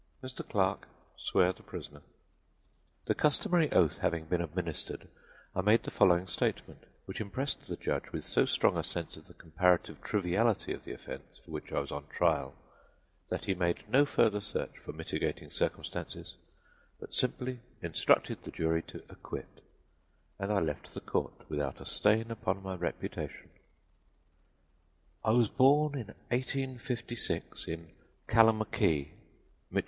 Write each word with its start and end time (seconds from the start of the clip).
Mr. 0.23 0.41
Clerk, 0.49 0.87
swear 1.15 1.53
the 1.53 1.61
prisoner." 1.61 2.01
The 3.05 3.13
customary 3.13 3.71
oath 3.71 3.99
having 3.99 4.25
been 4.25 4.41
administered, 4.41 5.07
I 5.55 5.61
made 5.61 5.83
the 5.83 5.91
following 5.91 6.25
statement, 6.25 6.85
which 7.05 7.21
impressed 7.21 7.67
the 7.67 7.75
judge 7.77 8.11
with 8.11 8.25
so 8.25 8.45
strong 8.47 8.77
a 8.77 8.83
sense 8.83 9.15
of 9.15 9.27
the 9.27 9.35
comparative 9.35 10.01
triviality 10.01 10.73
of 10.73 10.83
the 10.85 10.91
offense 10.91 11.39
for 11.45 11.51
which 11.51 11.71
I 11.71 11.79
was 11.81 11.91
on 11.91 12.07
trial 12.07 12.55
that 13.29 13.45
he 13.45 13.53
made 13.53 13.87
no 13.87 14.03
further 14.03 14.41
search 14.41 14.75
for 14.79 14.91
mitigating 14.91 15.51
circumstances, 15.51 16.33
but 16.99 17.13
simply 17.13 17.59
instructed 17.83 18.41
the 18.41 18.49
jury 18.49 18.81
to 18.87 19.03
acquit, 19.07 19.61
and 20.39 20.51
I 20.51 20.61
left 20.61 20.95
the 20.95 20.99
court, 21.01 21.47
without 21.47 21.79
a 21.79 21.85
stain 21.85 22.31
upon 22.31 22.63
my 22.63 22.73
reputation: 22.73 23.51
"I 25.23 25.29
was 25.29 25.47
born 25.47 25.93
in 25.93 26.07
1856 26.31 27.67
in 27.67 27.91
Kalamakee, 28.27 29.09
Mich. 29.69 29.79